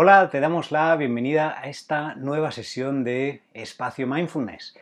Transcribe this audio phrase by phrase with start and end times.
[0.00, 4.78] Hola, te damos la bienvenida a esta nueva sesión de Espacio Mindfulness.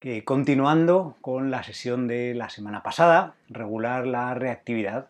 [0.00, 5.06] Que continuando con la sesión de la semana pasada, regular la reactividad,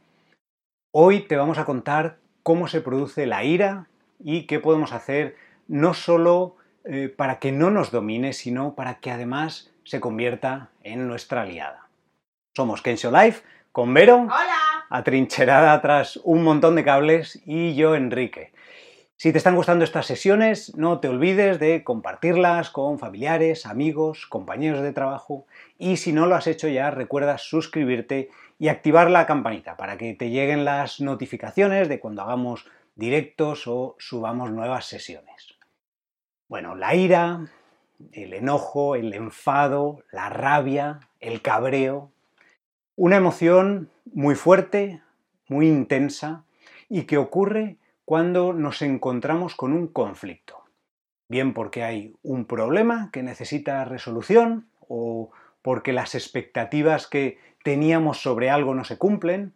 [0.93, 3.87] hoy te vamos a contar cómo se produce la ira
[4.21, 5.37] y qué podemos hacer
[5.69, 11.09] no solo eh, para que no nos domine, sino para que además se convierta en
[11.09, 11.89] nuestra aliada.
[12.55, 13.43] Somos Kensho Life
[13.73, 14.85] con Vero, Hola.
[14.91, 18.53] atrincherada tras un montón de cables, y yo, Enrique.
[19.19, 24.83] Si te están gustando estas sesiones, no te olvides de compartirlas con familiares, amigos, compañeros
[24.83, 25.47] de trabajo
[25.79, 30.13] y si no lo has hecho ya, recuerda suscribirte y activar la campanita para que
[30.13, 35.57] te lleguen las notificaciones de cuando hagamos directos o subamos nuevas sesiones.
[36.47, 37.51] Bueno, la ira,
[38.13, 42.11] el enojo, el enfado, la rabia, el cabreo,
[42.97, 45.01] una emoción muy fuerte,
[45.49, 46.45] muy intensa
[46.91, 50.65] y que ocurre cuando nos encontramos con un conflicto.
[51.29, 58.49] Bien porque hay un problema que necesita resolución o porque las expectativas que teníamos sobre
[58.49, 59.55] algo no se cumplen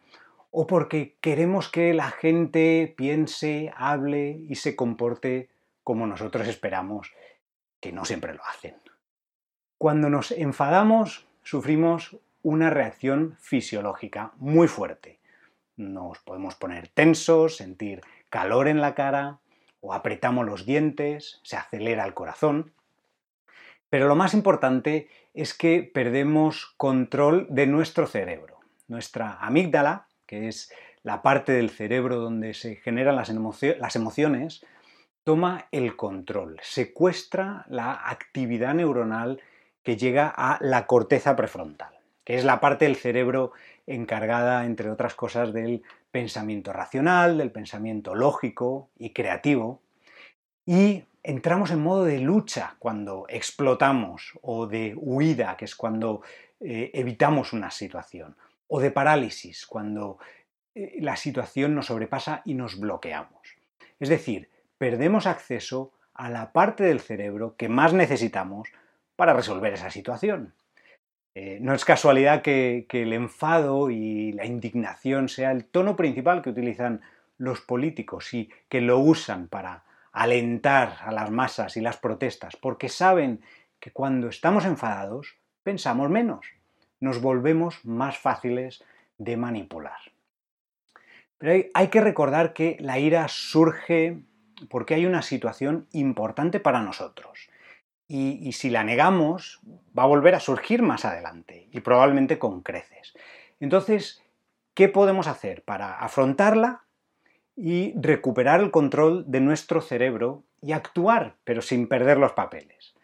[0.50, 5.48] o porque queremos que la gente piense, hable y se comporte
[5.84, 7.12] como nosotros esperamos,
[7.80, 8.74] que no siempre lo hacen.
[9.78, 15.20] Cuando nos enfadamos, sufrimos una reacción fisiológica muy fuerte.
[15.76, 19.38] Nos podemos poner tensos, sentir calor en la cara,
[19.80, 22.72] o apretamos los dientes, se acelera el corazón.
[23.88, 28.58] Pero lo más importante es que perdemos control de nuestro cerebro.
[28.88, 30.72] Nuestra amígdala, que es
[31.02, 34.64] la parte del cerebro donde se generan las, las emociones,
[35.24, 39.40] toma el control, secuestra la actividad neuronal
[39.82, 42.00] que llega a la corteza prefrontal
[42.30, 43.50] que es la parte del cerebro
[43.88, 49.80] encargada, entre otras cosas, del pensamiento racional, del pensamiento lógico y creativo.
[50.66, 56.22] Y entramos en modo de lucha cuando explotamos, o de huida, que es cuando
[56.60, 58.36] eh, evitamos una situación,
[58.68, 60.18] o de parálisis, cuando
[60.74, 63.56] eh, la situación nos sobrepasa y nos bloqueamos.
[63.98, 64.48] Es decir,
[64.78, 68.68] perdemos acceso a la parte del cerebro que más necesitamos
[69.16, 70.54] para resolver esa situación.
[71.34, 76.50] Eh, no es casualidad que, el enfado y la indignación sea el tono principal que
[76.50, 77.02] utilizan
[77.38, 82.88] los políticos y que lo usan para alentar a las masas y las protestas, porque
[82.88, 83.40] saben
[83.78, 86.46] que cuando estamos enfadados pensamos menos,
[86.98, 88.82] nos volvemos más fáciles
[89.18, 89.98] de manipular.
[91.38, 94.18] Pero hay que recordar que la ira surge
[94.68, 97.48] porque hay una situación importante para nosotros
[98.12, 99.60] y, si la negamos
[99.96, 103.14] va a volver a surgir más adelante y probablemente con creces.
[103.60, 104.20] Entonces,
[104.74, 106.82] ¿qué podemos hacer para afrontarla
[107.54, 112.96] y recuperar el control de nuestro cerebro y actuar, pero sin perder los papeles?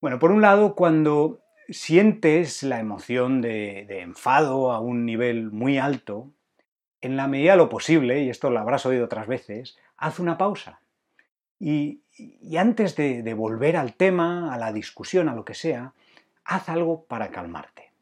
[0.00, 5.76] Bueno, por un lado, cuando sientes la emoción de, de, enfado a un nivel muy
[5.76, 6.30] alto,
[7.00, 10.38] en la medida de lo posible, y esto lo habrás oído otras veces, haz una
[10.38, 10.80] pausa.
[11.60, 12.02] Y,
[12.56, 15.92] antes de, volver al tema, a la discusión, a lo que sea,
[16.44, 17.92] haz algo para calmarte.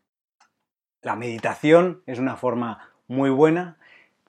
[1.03, 3.79] La meditación es una forma muy buena,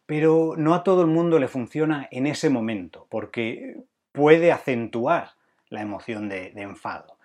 [0.05, 3.77] pero no a todo el mundo le funciona en ese momento, porque
[4.11, 5.31] puede acentuar
[5.69, 7.17] la emoción de, enfado.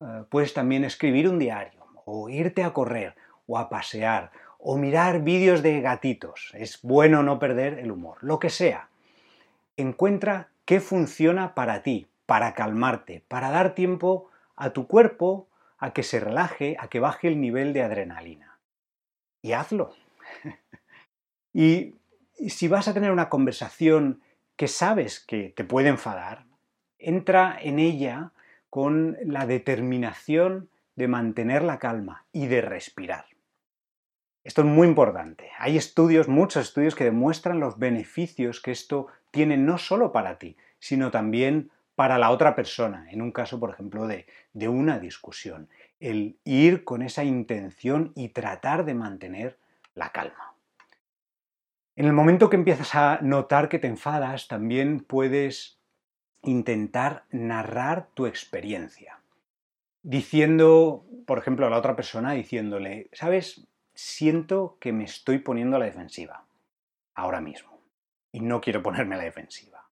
[0.00, 3.14] Eh, puedes también escribir un diario, o irte a correr,
[3.46, 6.50] o a pasear, o mirar vídeos de gatitos.
[6.54, 8.88] Es bueno no perder el humor, lo que sea.
[9.76, 15.48] Encuentra qué funciona para ti, para calmarte, para dar tiempo a tu cuerpo
[15.78, 18.58] a que se relaje, a que baje el nivel de adrenalina.
[19.42, 19.94] Y hazlo.
[21.52, 21.94] y
[22.48, 24.22] si vas a tener una conversación
[24.56, 26.46] que sabes que te puede enfadar,
[26.98, 28.32] entra en ella
[28.70, 33.26] con la determinación de mantener la calma y de respirar.
[34.44, 35.50] Esto es muy importante.
[35.58, 40.56] Hay estudios, muchos estudios que demuestran los beneficios que esto tiene no solo para ti,
[40.78, 45.68] sino también para la otra persona, en un caso, por ejemplo, de, de una discusión.
[45.98, 49.58] El ir con esa intención y tratar de mantener
[49.94, 50.54] la calma.
[51.96, 55.78] En el momento que empiezas a notar que te enfadas, también puedes
[56.42, 59.20] intentar narrar tu experiencia.
[60.02, 63.66] Diciendo, por ejemplo, a la otra persona, diciéndole, ¿sabes?
[63.94, 66.44] Siento que me estoy poniendo a la defensiva
[67.14, 67.80] ahora mismo
[68.32, 69.88] y no quiero ponerme a la defensiva.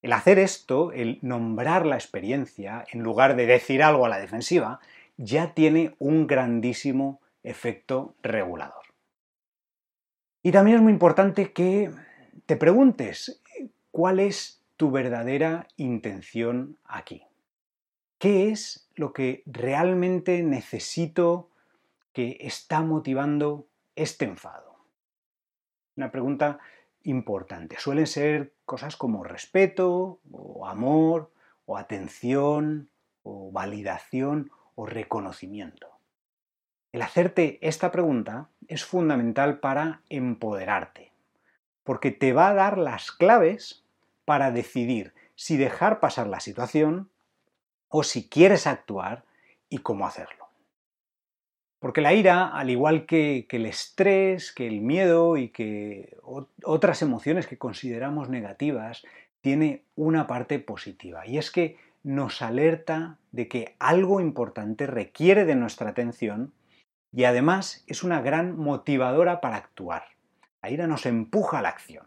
[0.00, 4.80] El hacer esto, el nombrar la experiencia, en lugar de decir algo a la defensiva,
[5.16, 8.84] ya tiene un grandísimo efecto regulador.
[10.42, 11.90] Y también es muy importante que
[12.46, 13.42] te preguntes
[13.90, 17.24] cuál es tu verdadera intención aquí?
[18.18, 21.50] ¿Qué es lo que realmente necesito
[22.18, 24.74] que está motivando este enfado?
[25.96, 26.58] Una pregunta
[27.04, 27.78] importante.
[27.78, 31.30] Suelen ser cosas como respeto, o amor,
[31.64, 32.90] o atención,
[33.22, 36.00] o validación, o reconocimiento.
[36.90, 41.12] El hacerte esta pregunta es fundamental para empoderarte,
[41.84, 43.84] porque te va a dar las claves
[44.24, 47.12] para decidir si dejar pasar la situación
[47.86, 49.24] o si quieres actuar
[49.68, 50.37] y cómo hacerlo.
[51.80, 56.16] Porque la ira, al igual que, el estrés, que el miedo y que
[56.64, 59.04] otras emociones que consideramos negativas,
[59.40, 65.54] tiene una parte positiva y es que nos alerta de que algo importante requiere de
[65.54, 66.52] nuestra atención
[67.12, 70.04] y además es una gran motivadora para actuar.
[70.62, 72.06] La ira nos empuja a la acción.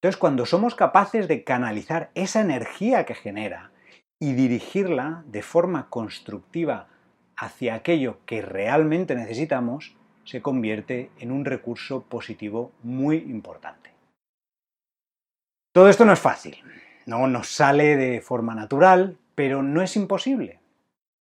[0.00, 3.70] Entonces, cuando somos capaces de canalizar esa energía que genera
[4.18, 6.88] y dirigirla de forma constructiva
[7.36, 13.90] hacia aquello que realmente necesitamos, se convierte en un recurso positivo muy importante.
[15.72, 16.56] Todo esto no es fácil,
[17.06, 20.60] no nos sale de forma natural, pero no es imposible.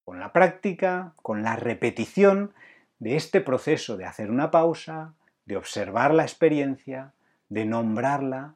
[0.03, 2.53] Con la práctica, con la repetición,
[2.99, 5.15] de este proceso de hacer una pausa,
[5.45, 7.13] de observar la experiencia,
[7.49, 8.55] de nombrarla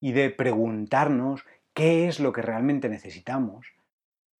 [0.00, 1.44] y de preguntarnos
[1.74, 3.66] qué es lo que realmente necesitamos,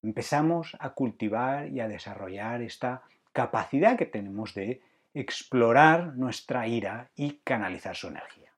[0.02, 3.02] empezamos a cultivar y a desarrollar esta
[3.32, 4.80] capacidad que tenemos de
[5.14, 8.52] explorar nuestra ira y canalizar su energía.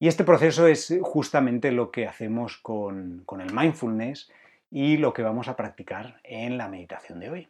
[0.00, 4.30] Y este proceso es justamente lo que hacemos con, con el mindfulness
[4.70, 7.48] y lo que vamos a practicar en la meditación de hoy.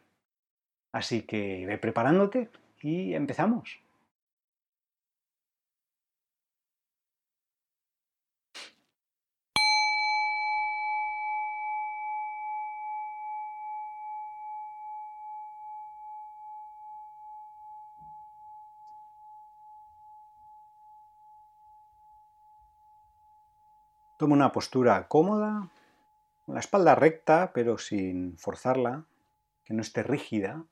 [0.91, 2.49] Así que ve preparándote
[2.81, 3.79] y empezamos.
[24.19, 25.71] Toma una postura cómoda,
[26.45, 29.05] la espalda recta pero sin forzarla,
[29.63, 30.65] que no esté rígida,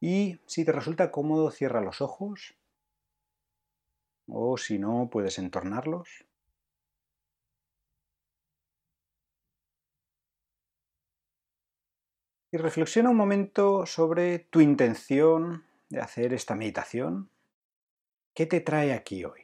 [0.00, 2.54] y si te resulta cómodo, cierra los ojos.
[4.28, 6.08] O si no, puedes entornarlos.
[12.52, 17.30] Y reflexiona un momento sobre tu intención de hacer esta meditación.
[18.32, 19.43] ¿Qué te trae aquí hoy?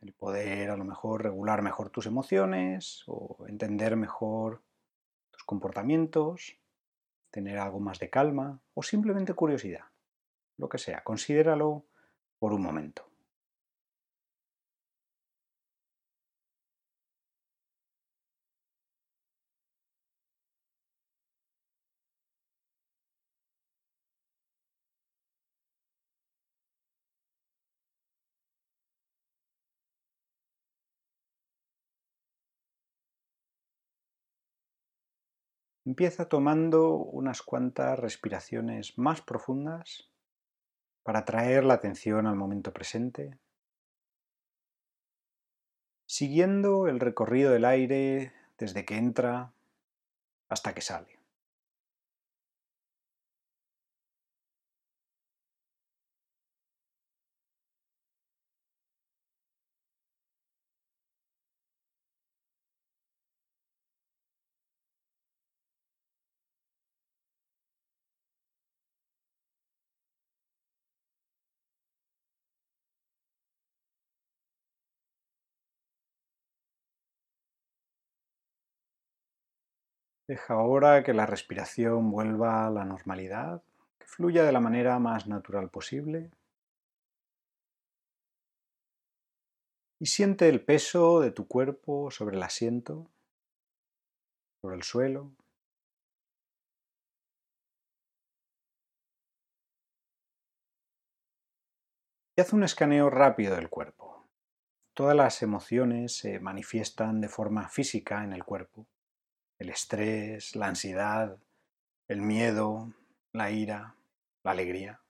[0.00, 4.62] El poder a lo mejor regular mejor tus emociones o entender mejor
[5.30, 6.58] tus comportamientos
[7.30, 9.84] tener algo más de calma o simplemente curiosidad.
[10.56, 11.84] Lo que sea, considéralo
[12.38, 13.05] por un momento.
[35.86, 40.10] Empieza tomando unas cuantas respiraciones más profundas
[41.04, 43.38] para traer la atención al momento presente,
[46.04, 49.52] siguiendo el recorrido del aire desde que entra
[50.48, 51.15] hasta que sale.
[80.28, 83.62] Deja ahora que la respiración vuelva a la normalidad,
[83.96, 86.32] que fluya de la manera más natural posible.
[90.00, 93.08] Y siente el peso de tu cuerpo sobre el asiento,
[94.60, 95.30] sobre el suelo.
[102.36, 104.26] Y haz un escaneo rápido del cuerpo.
[104.92, 108.86] Todas las emociones se manifiestan de forma física en el cuerpo
[109.58, 111.38] el estrés, la ansiedad,
[112.08, 112.92] el miedo,
[113.32, 113.94] la ira,
[114.42, 115.00] la alegría.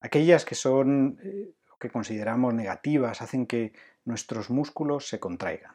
[0.00, 3.72] Aquellas que son eh, que consideramos negativas hacen que
[4.04, 5.74] nuestros músculos se contraigan.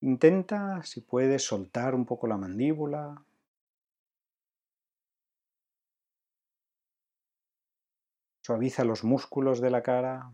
[0.00, 3.24] Intenta, si puedes, soltar un poco la mandíbula.
[8.42, 10.30] Suaviza los músculos de la cara.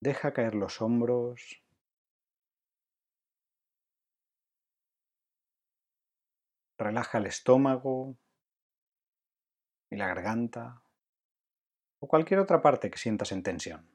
[0.00, 1.62] Deja caer los hombros.
[6.78, 8.16] Relaja el estómago
[9.90, 10.82] y la garganta
[12.00, 13.88] o cualquier otra parte que sientas en tensión.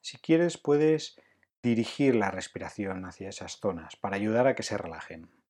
[0.00, 1.20] Si quieres puedes
[1.62, 5.41] dirigir la respiración hacia esas zonas para ayudar a que se relajen.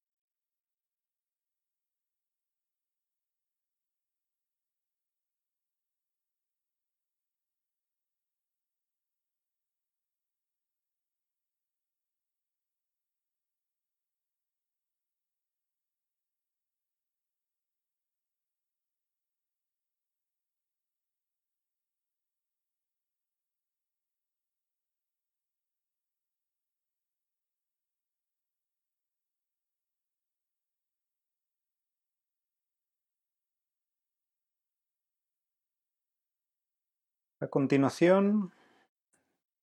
[37.42, 38.52] A continuación,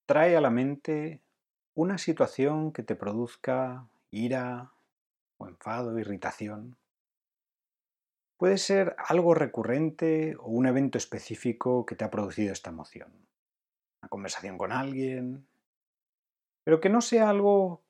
[0.04, 1.22] trae a la mente
[1.72, 4.70] una situación que te produzca ira
[5.38, 6.76] o enfado, irritación.
[8.36, 13.10] Puede ser algo recurrente o un evento específico que te ha producido esta emoción.
[14.02, 15.46] Una conversación con alguien,
[16.64, 17.80] pero que no sea algo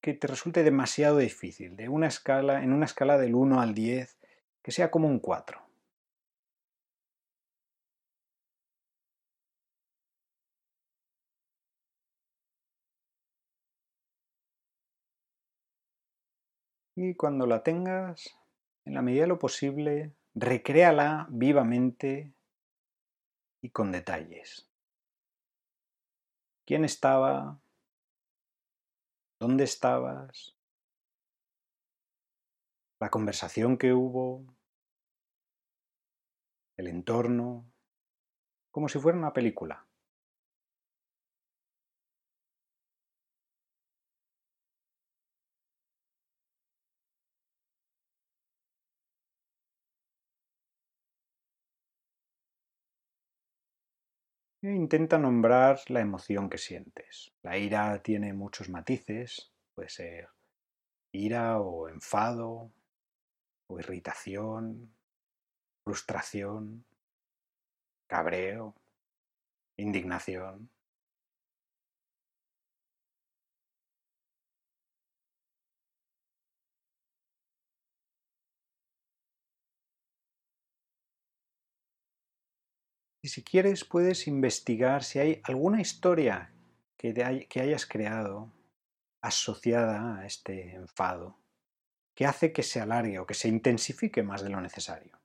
[0.00, 4.16] que te resulte demasiado difícil, de una escala, en una escala del 1 al 10,
[4.62, 5.67] que sea como un 4.
[17.00, 18.36] Y cuando la tengas,
[18.84, 22.34] en la medida de lo posible, recréala vivamente
[23.62, 24.68] y con detalles.
[26.66, 27.60] ¿Quién estaba?
[29.38, 30.56] ¿Dónde estabas?
[32.98, 34.44] La conversación que hubo,
[36.76, 37.64] el entorno,
[38.72, 39.87] como si fuera una película.
[54.60, 57.32] E intenta nombrar la emoción que sientes.
[57.42, 60.28] La ira tiene muchos matices, puede ser
[61.12, 62.70] ira o enfado
[63.68, 64.92] o irritación,
[65.84, 66.84] frustración,
[68.08, 68.74] cabreo,
[69.76, 70.68] indignación.
[83.20, 86.52] Y si quieres puedes investigar si hay alguna historia
[86.96, 87.14] que,
[87.60, 88.52] hayas creado
[89.20, 91.36] asociada a este enfado
[92.14, 95.17] que hace que se alargue o que se intensifique más de lo necesario.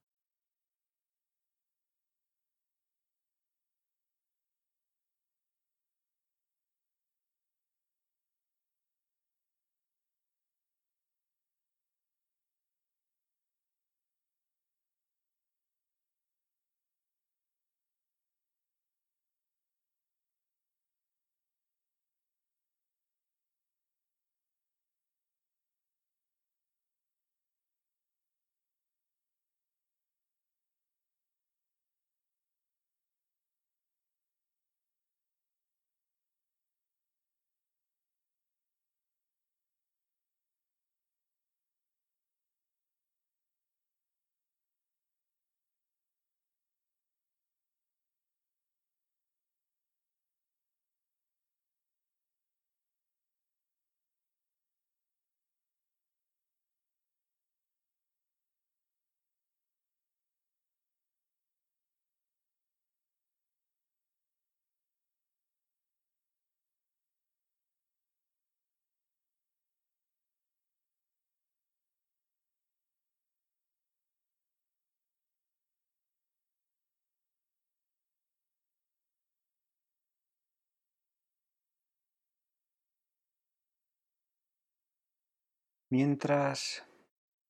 [85.96, 86.84] Mientras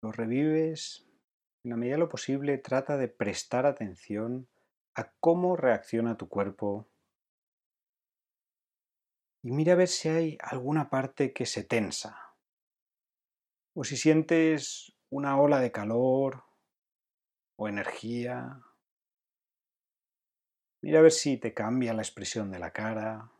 [0.01, 1.07] lo revives,
[1.63, 4.49] en la medida de lo posible, trata de prestar atención
[4.95, 6.89] a cómo reacciona tu cuerpo.
[9.43, 12.35] Y mira a ver si hay alguna parte que se tensa.
[13.75, 16.43] O si sientes una ola de calor
[17.55, 18.61] o energía.
[20.81, 23.31] Mira a ver si te cambia la expresión de la cara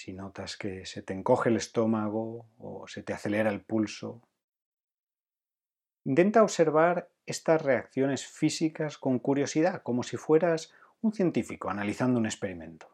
[0.00, 4.22] si notas que se te encoge el estómago o se te acelera el pulso,
[6.04, 12.88] intenta observar estas reacciones físicas con curiosidad, como si fueras un científico analizando un experimento.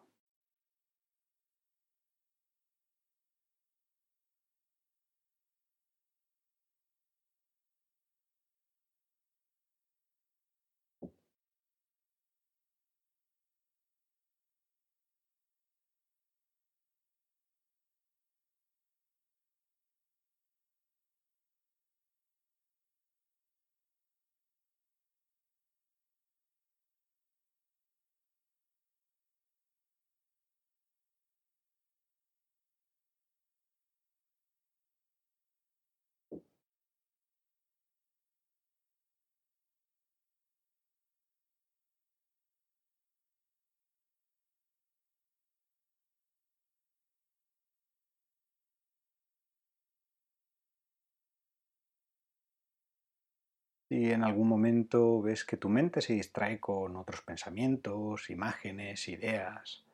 [53.89, 59.85] Si en algún momento ves que tu mente se distrae con otros pensamientos, imágenes, ideas,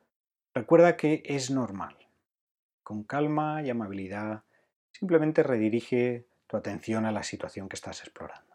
[0.53, 1.95] recuerda que es normal.
[2.81, 4.43] Con calma y amabilidad,
[4.91, 8.52] simplemente redirige tu atención a la situación que estás explorando.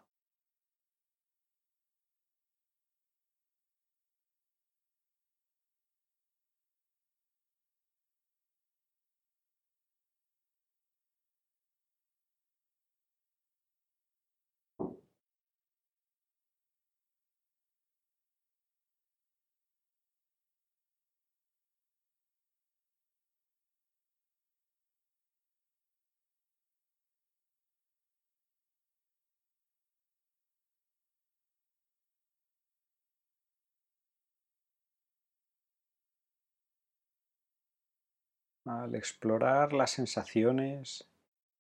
[38.68, 41.08] Al explorar las sensaciones,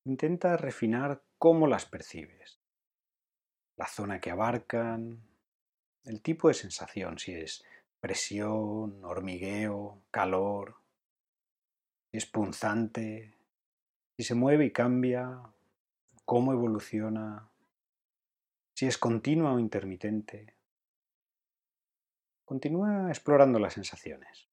[0.04, 2.58] intenta refinar cómo las percibes,
[3.78, 5.22] la zona que abarcan,
[6.04, 7.64] el tipo de sensación, si es
[7.98, 10.74] presión, hormigueo, calor,
[12.10, 13.34] si es punzante,
[14.18, 15.40] si se mueve y cambia,
[16.26, 17.48] cómo evoluciona,
[18.74, 20.52] si es continua o intermitente.
[22.44, 24.46] Continúa explorando las sensaciones.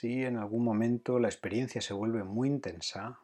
[0.00, 3.18] Si en algún momento la experiencia se vuelve muy intensa,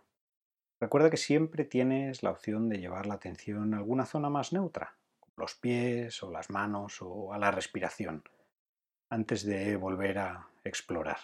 [0.80, 4.96] recuerda que siempre tienes la opción de llevar la atención a alguna zona más neutra,
[5.36, 8.24] los pies o las manos o a la respiración,
[9.08, 11.18] antes de volver a explorar.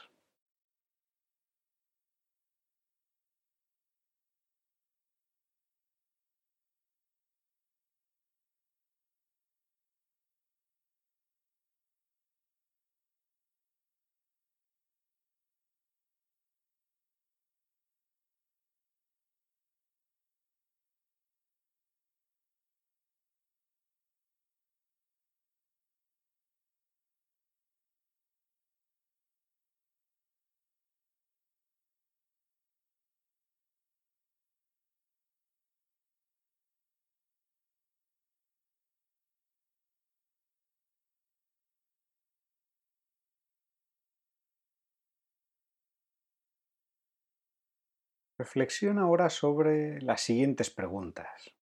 [48.41, 51.53] Reflexiona ahora sobre las siguientes preguntas.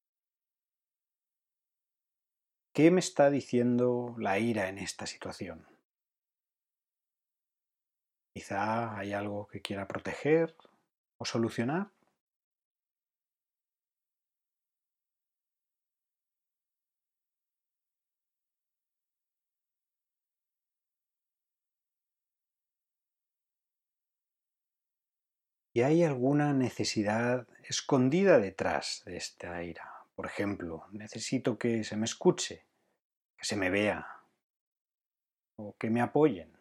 [2.72, 5.66] ¿Qué me está diciendo la ira en esta situación?
[8.32, 10.54] Quizá hay algo que quiera proteger
[11.16, 11.90] o solucionar.
[25.78, 29.88] ¿Y hay alguna necesidad escondida detrás de esta ira?
[30.16, 32.64] Por ejemplo, necesito que se me escuche,
[33.36, 34.04] que se me vea
[35.54, 36.57] o que me apoyen.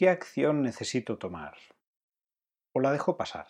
[0.00, 1.58] ¿Qué acción necesito tomar?
[2.72, 3.48] ¿O la dejo pasar?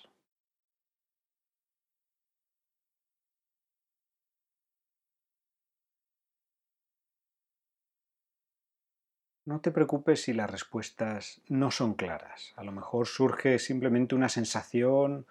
[9.44, 12.52] No te preocupes si las respuestas no son claras.
[12.56, 15.26] A lo mejor surge simplemente una sensación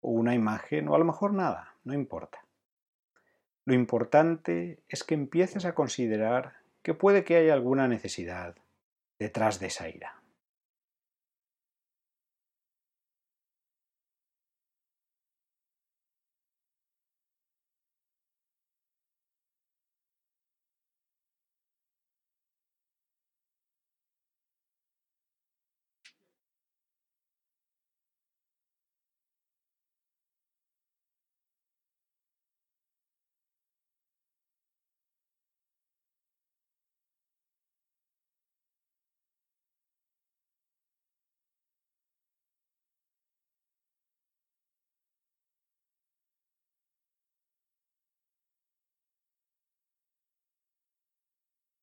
[0.00, 2.42] o una imagen o a lo mejor nada, no importa.
[3.66, 8.56] Lo importante es que empieces a considerar que puede que haya alguna necesidad
[9.18, 10.23] detrás de esa ira.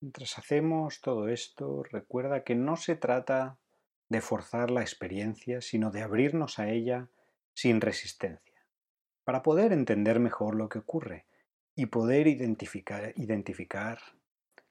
[0.01, 3.59] Mientras hacemos todo esto, recuerda que no se trata
[4.09, 7.09] de forzar la experiencia, sino de abrirnos a ella
[7.53, 8.65] sin resistencia,
[9.23, 11.27] para poder entender mejor lo que ocurre
[11.75, 13.99] y poder identificar, identificar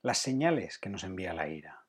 [0.03, 1.87] las señales que nos envía la ira.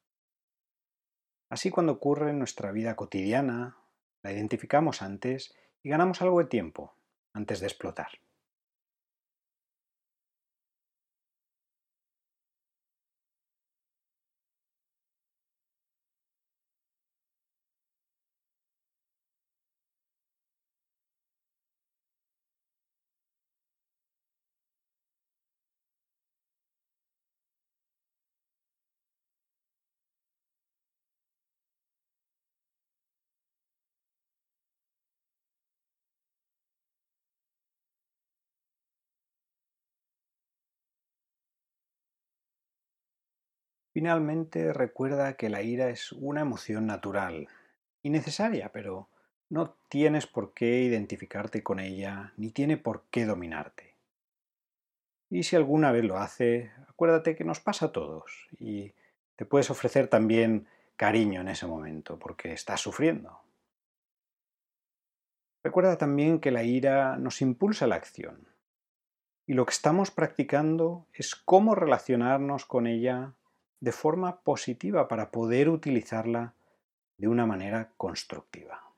[1.50, 3.76] Así cuando ocurre en nuestra vida cotidiana,
[4.22, 6.96] la identificamos antes y ganamos algo de tiempo
[7.34, 8.12] antes de explotar.
[44.02, 47.48] Finalmente, recuerda que la ira es una emoción natural
[48.02, 49.10] y necesaria, pero
[49.48, 53.94] no tienes por qué identificarte con ella ni tiene por qué dominarte.
[55.30, 58.92] Y si alguna vez lo hace, acuérdate que nos pasa a todos y
[59.36, 63.40] te puedes ofrecer también cariño en ese momento porque estás sufriendo.
[65.64, 68.48] Recuerda también que la ira nos impulsa la acción
[69.46, 73.36] y lo que estamos practicando es cómo relacionarnos con ella
[73.82, 76.54] de forma positiva para poder utilizarla
[77.18, 78.94] de una manera constructiva.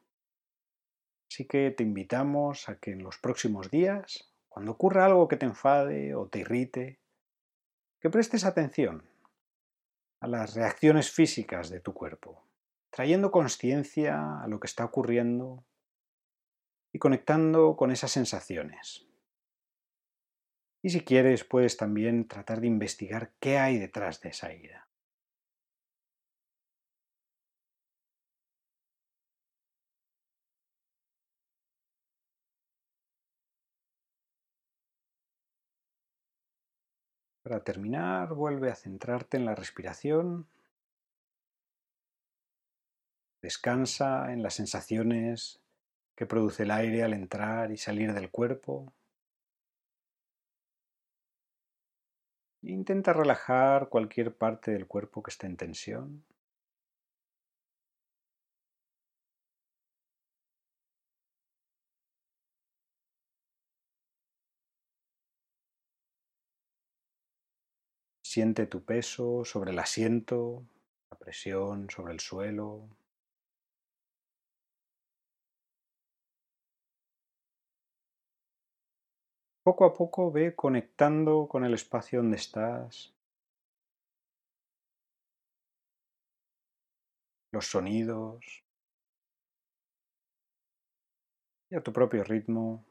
[1.32, 5.46] Así que te invitamos a que en los próximos días, cuando ocurra algo que te
[5.46, 7.00] enfade o te irrite,
[8.00, 9.04] que prestes atención
[10.20, 12.44] a las reacciones físicas de tu cuerpo,
[12.90, 15.64] trayendo conciencia a lo que está ocurriendo
[16.92, 19.08] y conectando con esas sensaciones.
[20.86, 24.86] Y si quieres, puedes también tratar de investigar qué hay detrás de esa ira.
[37.44, 40.48] Para terminar, vuelve a centrarte en la respiración.
[43.42, 45.62] Descansa en las sensaciones
[46.16, 48.92] que produce el aire al entrar y salir del cuerpo.
[52.64, 56.24] Intenta relajar cualquier parte del cuerpo que esté en tensión.
[68.22, 70.66] Siente tu peso sobre el asiento,
[71.10, 72.90] la presión sobre el suelo.
[79.64, 83.14] Poco a poco ve conectando con el espacio donde estás,
[87.54, 88.64] los sonidos.
[91.70, 92.84] Y a tu propio ritmo.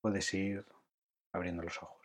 [0.00, 0.64] Puedes ir
[1.32, 1.99] abriendo los ojos.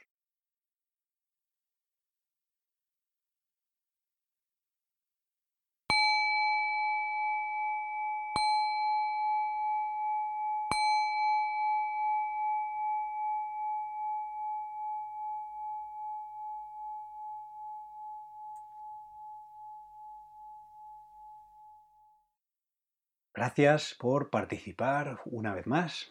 [23.36, 26.10] Gracias por participar una vez más,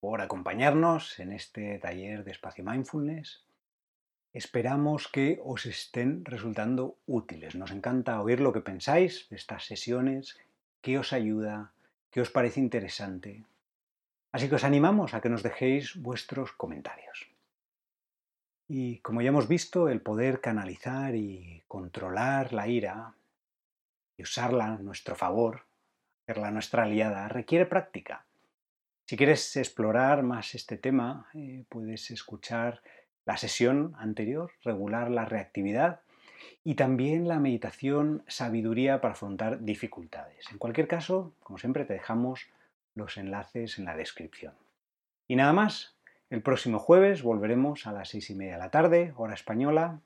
[0.00, 3.42] por acompañarnos en este taller de espacio mindfulness.
[4.34, 7.54] Esperamos que os estén resultando útiles.
[7.54, 10.38] Nos encanta oír lo que pensáis de estas sesiones,
[10.82, 11.72] qué os ayuda,
[12.10, 13.46] qué os parece interesante.
[14.30, 17.30] Así que os animamos a que nos dejéis vuestros comentarios.
[18.68, 23.14] Y como ya hemos visto, el poder canalizar y controlar la ira
[24.18, 25.67] y usarla a nuestro favor,
[26.28, 28.26] hacerla nuestra aliada, requiere práctica.
[29.06, 32.82] Si quieres explorar más este tema, eh, puedes escuchar
[33.24, 36.02] la sesión anterior, regular la reactividad,
[36.64, 40.44] y también la meditación sabiduría para afrontar dificultades.
[40.52, 42.46] En cualquier caso, como siempre, te dejamos
[42.94, 44.52] los enlaces en la descripción.
[45.28, 45.96] Y nada más,
[46.28, 50.00] el próximo jueves volveremos a las seis y media de la tarde, hora española.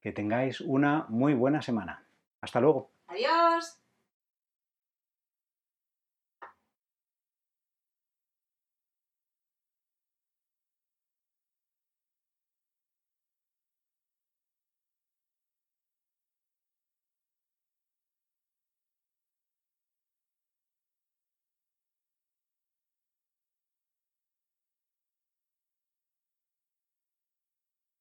[0.00, 2.04] Que tengáis una muy buena semana.
[2.40, 2.90] Hasta luego.
[3.06, 3.81] Adiós.